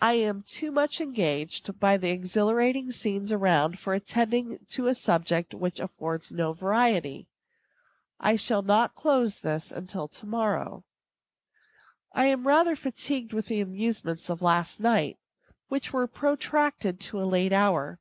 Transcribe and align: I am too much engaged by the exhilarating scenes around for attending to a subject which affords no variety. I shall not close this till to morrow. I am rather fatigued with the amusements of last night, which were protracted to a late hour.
I 0.00 0.14
am 0.14 0.42
too 0.42 0.72
much 0.72 1.00
engaged 1.00 1.78
by 1.78 1.96
the 1.96 2.10
exhilarating 2.10 2.90
scenes 2.90 3.30
around 3.30 3.78
for 3.78 3.94
attending 3.94 4.58
to 4.70 4.88
a 4.88 4.96
subject 4.96 5.54
which 5.54 5.78
affords 5.78 6.32
no 6.32 6.52
variety. 6.52 7.28
I 8.18 8.34
shall 8.34 8.62
not 8.62 8.96
close 8.96 9.38
this 9.42 9.72
till 9.86 10.08
to 10.08 10.26
morrow. 10.26 10.82
I 12.12 12.26
am 12.26 12.48
rather 12.48 12.74
fatigued 12.74 13.32
with 13.32 13.46
the 13.46 13.60
amusements 13.60 14.28
of 14.28 14.42
last 14.42 14.80
night, 14.80 15.18
which 15.68 15.92
were 15.92 16.08
protracted 16.08 16.98
to 17.02 17.20
a 17.20 17.30
late 17.30 17.52
hour. 17.52 18.00